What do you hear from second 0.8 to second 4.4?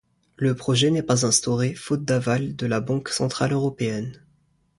n'est pas instauré faute d'aval de la Banque centrale européenne.